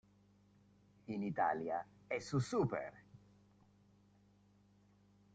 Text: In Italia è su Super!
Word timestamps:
In 1.05 1.21
Italia 1.21 1.85
è 2.07 2.17
su 2.17 2.39
Super! 2.39 3.03